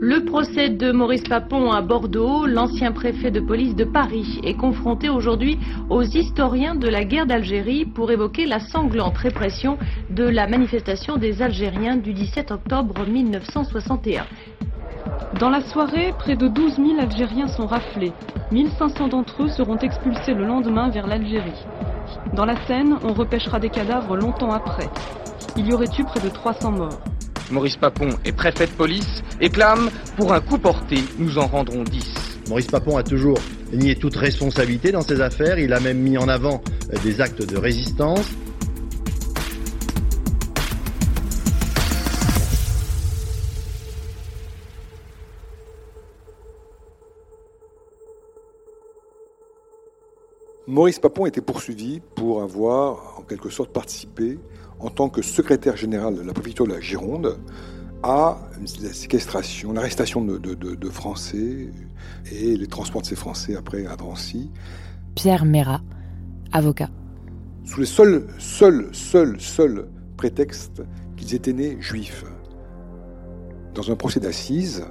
Le 0.00 0.24
procès 0.24 0.68
de 0.68 0.92
Maurice 0.92 1.24
Papon 1.28 1.72
à 1.72 1.82
Bordeaux, 1.82 2.46
l'ancien 2.46 2.92
préfet 2.92 3.32
de 3.32 3.40
police 3.40 3.74
de 3.74 3.82
Paris, 3.82 4.38
est 4.44 4.54
confronté 4.54 5.08
aujourd'hui 5.08 5.58
aux 5.90 6.04
historiens 6.04 6.76
de 6.76 6.86
la 6.86 7.04
guerre 7.04 7.26
d'Algérie 7.26 7.84
pour 7.84 8.12
évoquer 8.12 8.46
la 8.46 8.60
sanglante 8.60 9.18
répression 9.18 9.76
de 10.10 10.22
la 10.22 10.46
manifestation 10.46 11.16
des 11.16 11.42
Algériens 11.42 11.96
du 11.96 12.12
17 12.12 12.52
octobre 12.52 12.94
1961. 13.08 14.24
Dans 15.40 15.50
la 15.50 15.62
soirée, 15.62 16.14
près 16.16 16.36
de 16.36 16.46
12 16.46 16.76
000 16.76 17.00
Algériens 17.00 17.48
sont 17.48 17.66
raflés. 17.66 18.12
1500 18.52 19.08
d'entre 19.08 19.42
eux 19.42 19.48
seront 19.48 19.78
expulsés 19.78 20.32
le 20.32 20.46
lendemain 20.46 20.90
vers 20.90 21.08
l'Algérie. 21.08 21.64
Dans 22.34 22.44
la 22.44 22.54
Seine, 22.66 22.98
on 23.02 23.14
repêchera 23.14 23.58
des 23.58 23.70
cadavres 23.70 24.16
longtemps 24.16 24.52
après. 24.52 24.88
Il 25.56 25.66
y 25.66 25.72
aurait 25.72 25.90
eu 25.98 26.04
près 26.04 26.20
de 26.20 26.28
300 26.28 26.70
morts. 26.70 27.00
Maurice 27.50 27.76
Papon 27.76 28.10
est 28.26 28.32
préfet 28.32 28.66
de 28.66 28.72
police 28.72 29.22
et 29.40 29.48
clame 29.48 29.90
Pour 30.16 30.34
un 30.34 30.40
coup 30.40 30.58
porté, 30.58 30.98
nous 31.18 31.38
en 31.38 31.46
rendrons 31.46 31.82
10. 31.82 32.14
Maurice 32.48 32.66
Papon 32.66 32.98
a 32.98 33.02
toujours 33.02 33.38
nié 33.72 33.96
toute 33.96 34.16
responsabilité 34.16 34.92
dans 34.92 35.00
ces 35.00 35.20
affaires. 35.22 35.58
Il 35.58 35.72
a 35.72 35.80
même 35.80 35.98
mis 35.98 36.18
en 36.18 36.28
avant 36.28 36.62
euh, 36.92 36.98
des 37.02 37.20
actes 37.22 37.42
de 37.42 37.56
résistance. 37.56 38.26
Maurice 50.66 50.98
Papon 50.98 51.24
était 51.24 51.40
poursuivi 51.40 52.00
pour 52.14 52.42
avoir, 52.42 53.18
en 53.18 53.22
quelque 53.22 53.48
sorte, 53.48 53.72
participé 53.72 54.38
en 54.80 54.90
tant 54.90 55.08
que 55.08 55.22
secrétaire 55.22 55.76
général 55.76 56.14
de 56.16 56.22
la 56.22 56.32
préfecture 56.32 56.66
de 56.66 56.72
la 56.72 56.80
Gironde 56.80 57.38
à 58.02 58.38
la 58.82 58.92
séquestration, 58.92 59.72
l'arrestation 59.72 60.24
de, 60.24 60.38
de- 60.38 60.54
de- 60.54 60.74
de 60.76 60.88
Français 60.88 61.70
et 62.30 62.56
les 62.56 62.66
transports 62.68 63.02
de 63.02 63.06
ces 63.06 63.16
Français 63.16 63.56
après 63.56 63.86
à 63.86 63.96
Drancy, 63.96 64.50
Pierre 65.16 65.44
Mérat, 65.44 65.80
avocat. 66.52 66.90
sous 67.64 67.80
le 67.80 67.86
seul, 67.86 68.26
seul, 68.38 68.88
seul, 68.92 69.40
seul 69.40 69.88
prétexte 70.16 70.82
qu'ils 71.16 71.34
étaient 71.34 71.52
nés 71.52 71.76
juifs. 71.80 72.24
Dans 73.74 73.90
un 73.90 73.96
procès 73.96 74.20
d'assises, 74.20 74.84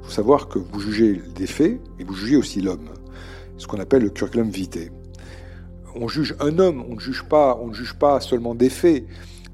il 0.00 0.04
faut 0.06 0.10
savoir 0.10 0.48
que 0.48 0.58
vous 0.58 0.80
jugez 0.80 1.20
des 1.34 1.46
faits 1.46 1.78
et 1.98 2.04
vous 2.04 2.14
jugez 2.14 2.36
aussi 2.36 2.60
l'homme, 2.62 2.88
ce 3.58 3.66
qu'on 3.66 3.80
appelle 3.80 4.02
le 4.02 4.10
curriculum 4.10 4.48
vitae. 4.48 4.90
On 5.94 6.08
juge 6.08 6.34
un 6.40 6.58
homme, 6.58 6.84
on 6.88 6.94
ne 6.94 7.00
juge 7.00 7.24
pas, 7.24 8.20
seulement 8.20 8.54
des 8.54 8.70
faits, 8.70 9.04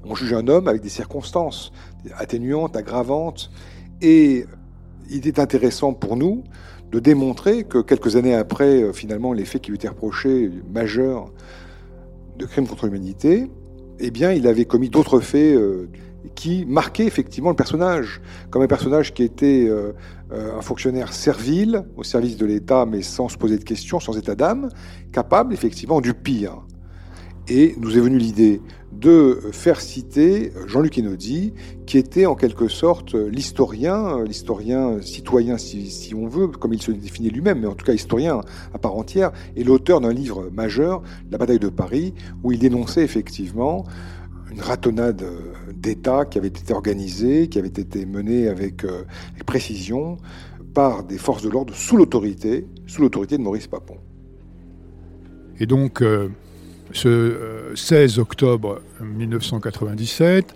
on 0.03 0.15
juge 0.15 0.33
un 0.33 0.47
homme 0.47 0.67
avec 0.67 0.81
des 0.81 0.89
circonstances 0.89 1.71
atténuantes, 2.17 2.75
aggravantes, 2.75 3.51
et 4.01 4.45
il 5.09 5.27
est 5.27 5.39
intéressant 5.39 5.93
pour 5.93 6.17
nous 6.17 6.43
de 6.91 6.99
démontrer 6.99 7.63
que 7.63 7.77
quelques 7.77 8.15
années 8.15 8.35
après, 8.35 8.81
euh, 8.81 8.91
finalement, 8.91 9.33
les 9.33 9.45
faits 9.45 9.61
qui 9.61 9.71
lui 9.71 9.77
étaient 9.77 9.87
reprochés, 9.87 10.51
majeurs, 10.73 11.31
de 12.37 12.45
crimes 12.45 12.67
contre 12.67 12.85
l'humanité, 12.85 13.49
eh 13.99 14.11
bien, 14.11 14.31
il 14.31 14.47
avait 14.47 14.65
commis 14.65 14.89
d'autres 14.89 15.19
faits 15.19 15.55
euh, 15.55 15.89
qui 16.35 16.65
marquaient 16.65 17.05
effectivement 17.05 17.49
le 17.49 17.55
personnage, 17.55 18.21
comme 18.49 18.61
un 18.61 18.67
personnage 18.67 19.13
qui 19.13 19.23
était 19.23 19.67
euh, 19.67 19.93
euh, 20.31 20.57
un 20.57 20.61
fonctionnaire 20.61 21.13
servile 21.13 21.83
au 21.97 22.03
service 22.03 22.37
de 22.37 22.45
l'État, 22.45 22.85
mais 22.85 23.01
sans 23.01 23.29
se 23.29 23.37
poser 23.37 23.57
de 23.57 23.63
questions, 23.63 23.99
sans 23.99 24.17
état 24.17 24.35
d'âme, 24.35 24.69
capable 25.11 25.53
effectivement 25.53 26.01
du 26.01 26.13
pire. 26.13 26.61
Et 27.47 27.75
nous 27.79 27.97
est 27.97 28.01
venue 28.01 28.17
l'idée 28.19 28.61
de 28.91 29.39
faire 29.51 29.81
citer 29.81 30.53
Jean-Luc 30.67 30.97
Einaudi, 30.97 31.53
qui 31.85 31.97
était 31.97 32.25
en 32.25 32.35
quelque 32.35 32.67
sorte 32.67 33.15
l'historien, 33.15 34.23
l'historien 34.23 35.01
citoyen 35.01 35.57
si, 35.57 35.89
si 35.89 36.13
on 36.13 36.27
veut, 36.27 36.47
comme 36.47 36.73
il 36.73 36.81
se 36.81 36.91
définit 36.91 37.29
lui-même, 37.29 37.61
mais 37.61 37.67
en 37.67 37.73
tout 37.73 37.85
cas 37.85 37.93
historien 37.93 38.41
à 38.73 38.77
part 38.77 38.95
entière, 38.95 39.31
et 39.55 39.63
l'auteur 39.63 40.01
d'un 40.01 40.13
livre 40.13 40.49
majeur, 40.53 41.01
La 41.31 41.37
bataille 41.37 41.59
de 41.59 41.69
Paris, 41.69 42.13
où 42.43 42.51
il 42.51 42.59
dénonçait 42.59 43.03
effectivement 43.03 43.85
une 44.51 44.61
ratonnade 44.61 45.23
d'État 45.73 46.25
qui 46.25 46.37
avait 46.37 46.47
été 46.47 46.73
organisée, 46.73 47.47
qui 47.47 47.57
avait 47.57 47.67
été 47.67 48.05
menée 48.05 48.47
avec, 48.47 48.83
euh, 48.83 49.03
avec 49.31 49.45
précision 49.45 50.17
par 50.73 51.03
des 51.03 51.17
forces 51.17 51.43
de 51.43 51.49
l'ordre 51.49 51.73
sous 51.73 51.97
l'autorité, 51.97 52.65
sous 52.87 53.01
l'autorité 53.01 53.37
de 53.37 53.43
Maurice 53.43 53.67
Papon. 53.67 53.97
Et 55.59 55.65
donc, 55.65 56.01
euh, 56.01 56.29
ce 56.91 57.07
euh, 57.07 57.75
16 57.75 58.19
octobre 58.19 58.81
1997, 59.01 60.55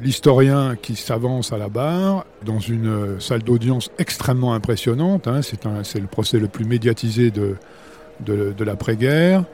l'historien 0.00 0.76
qui 0.76 0.96
s'avance 0.96 1.52
à 1.52 1.58
la 1.58 1.68
barre 1.68 2.24
dans 2.44 2.58
une 2.58 2.88
euh, 2.88 3.20
salle 3.20 3.42
d'audience 3.42 3.90
extrêmement 3.98 4.54
impressionnante, 4.54 5.26
hein, 5.28 5.40
c'est 5.42 6.00
le 6.00 6.06
procès 6.06 6.38
le 6.38 6.48
plus 6.48 6.64
médiatisé 6.64 7.30
de, 7.30 7.56
de, 8.20 8.52
de 8.56 8.64
l'après-guerre, 8.64 9.44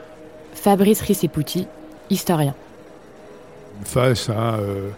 Fabrice 0.55 1.01
Risseputi, 1.01 1.67
historien. 2.11 2.55
Face 3.83 4.29
à 4.31 4.55
euh, 4.57 4.91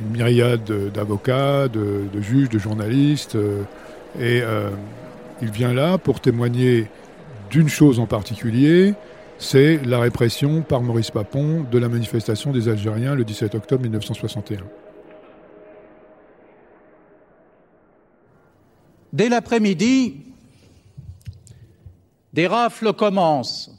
une 0.00 0.08
myriade 0.10 0.64
de- 0.64 0.88
d'avocats, 0.88 1.68
de, 1.68 2.04
de 2.12 2.20
juges, 2.20 2.48
de 2.48 2.58
journalistes. 2.58 3.36
euh, 3.36 3.62
et 4.18 4.40
euh, 4.42 4.70
il 5.42 5.50
vient 5.50 5.74
là 5.74 5.98
pour 5.98 6.20
témoigner 6.20 6.86
d'une 7.50 7.68
chose 7.68 8.00
en 8.00 8.06
particulier, 8.06 8.94
c'est 9.38 9.84
la 9.84 9.98
répression 10.00 10.62
par 10.62 10.80
Maurice 10.82 11.10
Papon 11.10 11.66
de 11.70 11.78
la 11.78 11.88
manifestation 11.88 12.52
des 12.52 12.68
Algériens 12.68 13.14
le 13.14 13.24
17 13.24 13.54
octobre 13.54 13.82
1961. 13.82 14.60
Dès 19.12 19.28
l'après-midi, 19.28 20.22
des 22.32 22.46
rafles 22.46 22.92
commencent. 22.92 23.70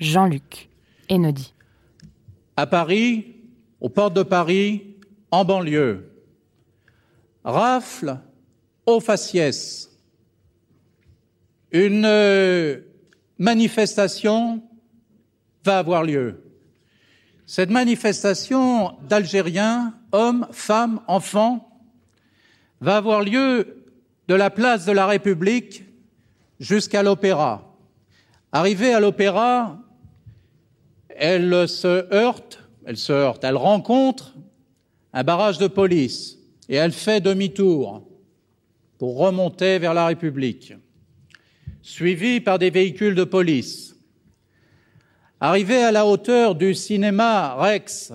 Jean-Luc 0.00 0.68
Einaudi. 1.08 1.52
À 2.56 2.66
Paris, 2.66 3.34
aux 3.80 3.88
portes 3.88 4.14
de 4.14 4.22
Paris, 4.22 4.96
en 5.30 5.44
banlieue. 5.44 6.10
Rafle 7.44 8.18
au 8.86 9.00
faciès. 9.00 9.90
Une 11.70 12.04
euh, 12.04 12.80
manifestation 13.38 14.62
va 15.64 15.78
avoir 15.78 16.02
lieu. 16.02 16.42
Cette 17.46 17.70
manifestation 17.70 18.96
d'Algériens, 19.08 19.94
hommes, 20.12 20.46
femmes, 20.50 21.00
enfants, 21.06 21.80
va 22.80 22.96
avoir 22.96 23.22
lieu 23.22 23.84
de 24.28 24.34
la 24.34 24.50
place 24.50 24.84
de 24.84 24.92
la 24.92 25.06
République 25.06 25.84
jusqu'à 26.60 27.02
l'Opéra. 27.02 27.74
Arrivée 28.52 28.92
à 28.92 29.00
l'Opéra, 29.00 29.78
elle 31.08 31.68
se 31.68 32.12
heurte, 32.14 32.67
elle 32.88 32.96
se 32.96 33.12
heurte, 33.12 33.44
elle 33.44 33.58
rencontre 33.58 34.34
un 35.12 35.22
barrage 35.22 35.58
de 35.58 35.66
police. 35.66 36.38
et 36.70 36.76
elle 36.76 36.92
fait 36.92 37.20
demi-tour 37.20 38.08
pour 38.96 39.18
remonter 39.18 39.78
vers 39.78 39.92
la 39.92 40.06
République, 40.06 40.72
suivie 41.82 42.40
par 42.40 42.58
des 42.58 42.70
véhicules 42.70 43.14
de 43.14 43.24
police. 43.24 43.94
Arrivée 45.38 45.82
à 45.82 45.92
la 45.92 46.06
hauteur 46.06 46.54
du 46.54 46.74
cinéma 46.74 47.56
Rex, 47.56 48.12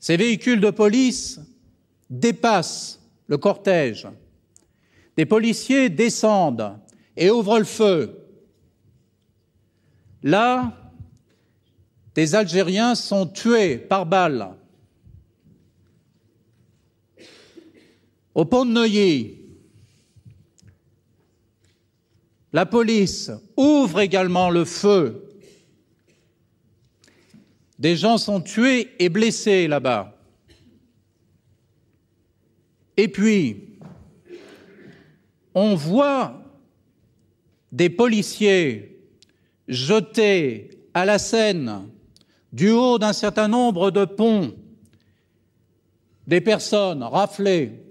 ces 0.00 0.16
véhicules 0.16 0.60
de 0.60 0.70
police 0.70 1.40
dépassent 2.10 3.00
le 3.28 3.38
cortège. 3.38 4.08
Des 5.16 5.26
policiers 5.26 5.88
descendent 5.88 6.76
et 7.16 7.30
ouvrent 7.30 7.60
le 7.60 7.64
feu. 7.64 8.28
Là, 10.24 10.85
des 12.16 12.34
Algériens 12.34 12.94
sont 12.94 13.26
tués 13.26 13.76
par 13.76 14.06
balle. 14.06 14.48
Au 18.34 18.46
pont 18.46 18.64
de 18.64 18.70
Neuilly, 18.70 19.38
la 22.54 22.64
police 22.64 23.30
ouvre 23.54 24.00
également 24.00 24.48
le 24.48 24.64
feu. 24.64 25.28
Des 27.78 27.96
gens 27.96 28.16
sont 28.16 28.40
tués 28.40 28.94
et 28.98 29.10
blessés 29.10 29.68
là-bas. 29.68 30.18
Et 32.96 33.08
puis, 33.08 33.78
on 35.52 35.74
voit 35.74 36.42
des 37.70 37.90
policiers 37.90 39.02
jetés 39.68 40.70
à 40.94 41.04
la 41.04 41.18
Seine 41.18 41.90
du 42.56 42.70
haut 42.70 42.98
d'un 42.98 43.12
certain 43.12 43.48
nombre 43.48 43.90
de 43.90 44.06
ponts, 44.06 44.54
des 46.26 46.40
personnes 46.40 47.02
raflées, 47.02 47.82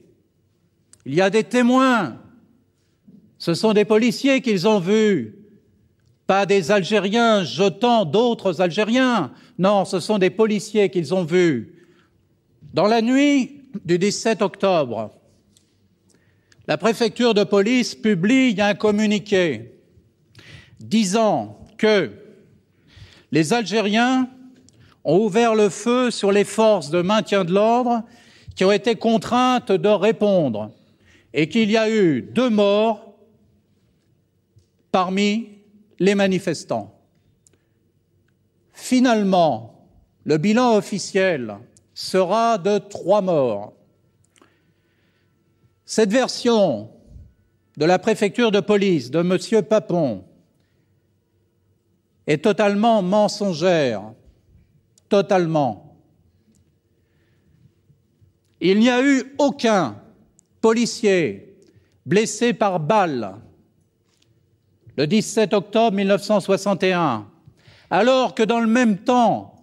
il 1.06 1.14
y 1.14 1.22
a 1.22 1.30
des 1.30 1.44
témoins. 1.44 2.18
Ce 3.38 3.54
sont 3.54 3.74
des 3.74 3.86
policiers 3.86 4.42
qu'ils 4.42 4.68
ont 4.68 4.80
vus, 4.80 5.36
pas 6.26 6.48
des 6.48 6.72
Algériens 6.72 7.44
jetant 7.44 8.06
d'autres 8.06 8.60
Algériens. 8.60 9.32
Non, 9.60 9.86
ce 9.86 10.00
sont 10.00 10.18
des 10.18 10.32
policiers 10.32 10.90
qu'ils 10.90 11.14
ont 11.14 11.26
vus. 11.26 11.86
Dans 12.74 12.88
la 12.88 13.04
nuit 13.04 13.62
du 13.86 14.00
17 14.00 14.42
octobre, 14.42 15.12
la 16.68 16.80
préfecture 16.80 17.36
de 17.36 17.44
police 17.44 17.94
publie 17.94 18.56
un 18.60 18.74
communiqué 18.74 19.80
disant 20.80 21.60
que 21.78 22.10
les 23.32 23.54
Algériens 23.54 24.28
ont 25.06 25.20
ouvert 25.20 25.56
le 25.56 25.70
feu 25.70 26.12
sur 26.12 26.32
les 26.32 26.44
forces 26.44 26.90
de 26.90 27.02
maintien 27.02 27.46
de 27.46 27.54
l'ordre 27.54 28.04
qui 28.56 28.66
ont 28.66 28.72
été 28.72 28.96
contraintes 28.96 29.72
de 29.72 29.90
répondre 29.90 30.72
et 31.34 31.48
qu'il 31.48 31.70
y 31.70 31.78
a 31.78 31.90
eu 31.90 32.22
deux 32.22 32.50
morts 32.50 33.14
parmi 34.92 35.50
les 36.00 36.16
manifestants. 36.16 36.94
Finalement, 38.74 39.88
le 40.24 40.38
bilan 40.38 40.76
officiel 40.76 41.58
sera 41.94 42.58
de 42.58 42.78
trois 42.78 43.22
morts. 43.22 43.74
Cette 45.86 46.12
version 46.12 46.90
de 47.78 47.86
la 47.86 48.00
préfecture 48.00 48.52
de 48.52 48.60
police 48.60 49.12
de 49.12 49.20
M. 49.20 49.64
Papon 49.64 50.24
est 52.26 52.44
totalement 52.44 53.02
mensongère, 53.02 54.02
totalement. 55.10 55.98
Il 58.62 58.80
n'y 58.80 58.90
a 58.90 59.04
eu 59.04 59.36
aucun 59.38 59.96
policiers 60.62 61.56
blessés 62.06 62.54
par 62.54 62.80
balle 62.80 63.36
le 64.98 65.08
17 65.08 65.54
octobre 65.54 65.96
1961, 65.96 67.28
alors 67.90 68.34
que 68.34 68.44
dans 68.44 68.60
le 68.60 68.68
même 68.68 68.98
temps, 68.98 69.56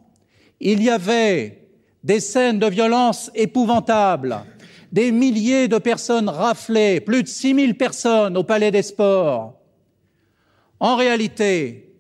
il 0.60 0.82
y 0.82 0.90
avait 0.90 1.68
des 2.04 2.20
scènes 2.20 2.58
de 2.58 2.66
violence 2.66 3.30
épouvantables, 3.34 4.44
des 4.90 5.10
milliers 5.10 5.68
de 5.68 5.78
personnes 5.78 6.28
raflées, 6.28 7.00
plus 7.00 7.22
de 7.22 7.28
6000 7.28 7.76
personnes 7.76 8.36
au 8.36 8.44
Palais 8.44 8.70
des 8.70 8.82
Sports. 8.82 9.54
En 10.78 10.96
réalité, 10.96 11.94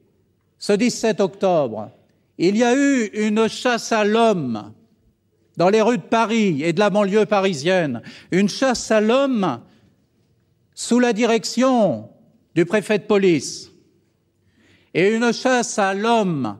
ce 0.58 0.72
17 0.72 1.20
octobre, 1.20 1.90
il 2.38 2.56
y 2.56 2.64
a 2.64 2.74
eu 2.74 3.06
une 3.14 3.48
chasse 3.48 3.92
à 3.92 4.04
l'homme 4.04 4.72
dans 5.56 5.68
les 5.68 5.82
rues 5.82 5.98
de 5.98 6.02
Paris 6.02 6.62
et 6.62 6.72
de 6.72 6.80
la 6.80 6.90
banlieue 6.90 7.26
parisienne, 7.26 8.02
une 8.30 8.48
chasse 8.48 8.90
à 8.90 9.00
l'homme 9.00 9.60
sous 10.74 10.98
la 10.98 11.12
direction 11.12 12.08
du 12.54 12.64
préfet 12.64 12.98
de 12.98 13.04
police 13.04 13.70
et 14.94 15.10
une 15.10 15.32
chasse 15.32 15.78
à 15.78 15.94
l'homme 15.94 16.58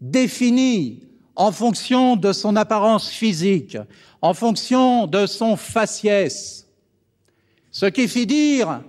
définie 0.00 1.02
en 1.36 1.50
fonction 1.50 2.16
de 2.16 2.32
son 2.32 2.56
apparence 2.56 3.08
physique, 3.08 3.76
en 4.22 4.34
fonction 4.34 5.06
de 5.06 5.26
son 5.26 5.56
faciès. 5.56 6.68
Ce 7.70 7.86
qui 7.86 8.06
fit 8.06 8.26
dire 8.26 8.82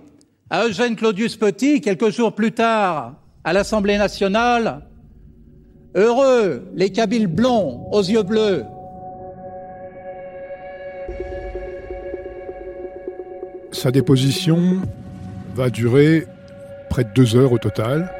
à 0.48 0.66
Eugène 0.66 0.94
Claudius 0.94 1.36
Petit, 1.36 1.80
quelques 1.80 2.10
jours 2.10 2.34
plus 2.34 2.52
tard, 2.52 3.14
à 3.42 3.52
l'Assemblée 3.52 3.98
nationale, 3.98 4.86
Heureux 5.96 6.70
les 6.74 6.90
Kabyles 6.90 7.26
blonds 7.26 7.80
aux 7.90 8.02
yeux 8.02 8.22
bleus, 8.22 8.64
Sa 13.76 13.90
déposition 13.90 14.80
va 15.54 15.68
durer 15.68 16.26
près 16.88 17.04
de 17.04 17.10
deux 17.14 17.36
heures 17.36 17.52
au 17.52 17.58
total. 17.58 18.10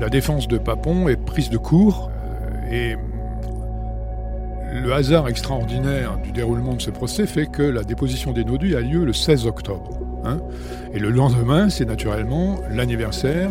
La 0.00 0.08
défense 0.08 0.46
de 0.46 0.56
Papon 0.56 1.08
est 1.08 1.16
prise 1.16 1.50
de 1.50 1.58
court 1.58 2.08
euh, 2.70 2.72
et 2.72 2.96
le 4.80 4.92
hasard 4.92 5.28
extraordinaire 5.28 6.16
du 6.22 6.30
déroulement 6.30 6.74
de 6.74 6.80
ce 6.80 6.90
procès 6.90 7.26
fait 7.26 7.46
que 7.46 7.62
la 7.62 7.82
déposition 7.82 8.32
des 8.32 8.44
nodus 8.44 8.76
a 8.76 8.80
lieu 8.80 9.04
le 9.04 9.12
16 9.12 9.46
octobre. 9.46 9.98
Hein. 10.24 10.38
et 10.94 11.00
le 11.00 11.10
lendemain, 11.10 11.68
c'est 11.68 11.84
naturellement 11.84 12.60
l'anniversaire 12.70 13.50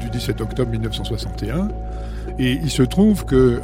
du 0.00 0.08
17 0.08 0.40
octobre 0.40 0.70
1961. 0.70 1.68
Et 2.38 2.52
il 2.52 2.70
se 2.70 2.82
trouve 2.82 3.24
que 3.24 3.34
euh, 3.36 3.60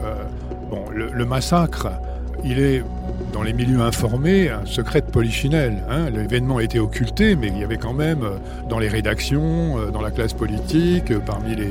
bon, 0.70 0.85
le 0.90 1.24
massacre, 1.24 1.88
il 2.44 2.58
est 2.58 2.82
dans 3.32 3.42
les 3.42 3.52
milieux 3.52 3.80
informés 3.80 4.50
un 4.50 4.66
secret 4.66 5.00
de 5.00 5.06
polichinelle. 5.06 5.82
Hein. 5.88 6.11
L'événement 6.11 6.58
a 6.58 6.62
été 6.62 6.78
occulté, 6.78 7.37
mais 7.37 7.48
il 7.48 7.58
y 7.58 7.64
avait 7.64 7.76
quand 7.76 7.94
même 7.94 8.22
euh, 8.22 8.37
dans 8.68 8.78
les 8.78 8.88
rédactions, 8.88 9.78
euh, 9.78 9.90
dans 9.90 10.02
la 10.02 10.11
classe 10.11 10.35
politique, 10.35 11.16
parmi 11.20 11.54
les, 11.56 11.70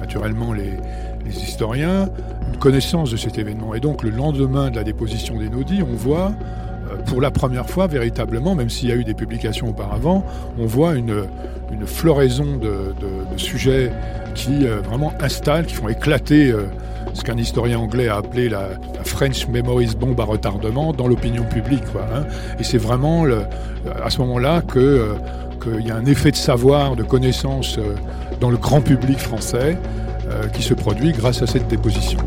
naturellement 0.00 0.52
les, 0.52 0.78
historiens, 1.26 2.08
une 2.52 2.58
connaissance 2.58 3.10
de 3.10 3.16
cet 3.16 3.36
événement. 3.36 3.74
Et 3.74 3.80
donc 3.80 4.04
le 4.04 4.10
lendemain 4.10 4.70
de 4.70 4.76
la 4.76 4.84
déposition 4.84 5.38
des 5.38 5.48
Naudis, 5.48 5.82
on 5.82 5.96
voit 5.96 6.32
pour 7.06 7.20
la 7.20 7.30
première 7.30 7.68
fois 7.68 7.86
véritablement, 7.86 8.54
même 8.54 8.70
s'il 8.70 8.88
y 8.88 8.92
a 8.92 8.96
eu 8.96 9.04
des 9.04 9.14
publications 9.14 9.68
auparavant, 9.68 10.24
on 10.58 10.66
voit 10.66 10.94
une, 10.94 11.24
floraison 11.86 12.56
de, 12.56 12.94
sujets 13.36 13.90
qui 14.34 14.66
vraiment 14.66 15.12
installent, 15.20 15.66
qui 15.66 15.74
font 15.74 15.88
éclater 15.88 16.54
ce 17.12 17.22
qu'un 17.22 17.36
historien 17.36 17.78
anglais 17.78 18.08
a 18.08 18.16
appelé 18.16 18.48
la, 18.48 18.70
French 19.04 19.46
Memories 19.48 19.94
Bomb 19.98 20.18
à 20.18 20.24
retardement 20.24 20.92
dans 20.92 21.06
l'opinion 21.06 21.44
publique. 21.44 21.84
Hein. 21.96 22.24
Et 22.58 22.64
c'est 22.64 22.78
vraiment 22.78 23.24
à 24.02 24.10
ce 24.10 24.18
moment-là 24.18 24.62
euh, 24.76 25.14
qu'il 25.62 25.86
y 25.86 25.90
a 25.90 25.96
un 25.96 26.06
effet 26.06 26.30
de 26.30 26.36
savoir, 26.36 26.96
de 26.96 27.02
connaissance 27.02 27.78
euh, 27.78 27.94
dans 28.40 28.50
le 28.50 28.56
grand 28.56 28.80
public 28.80 29.18
français 29.18 29.78
euh, 30.28 30.48
qui 30.48 30.62
se 30.62 30.74
produit 30.74 31.12
grâce 31.12 31.42
à 31.42 31.46
cette 31.46 31.68
déposition. 31.68 32.18